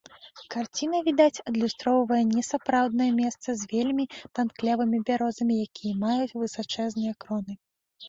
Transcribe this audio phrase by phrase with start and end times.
[0.53, 7.53] Карціна, відаць, адлюстроўвае не сапраўднае месца з вельмі танклявымі бярозамі, якія маюць высачэзныя кроны.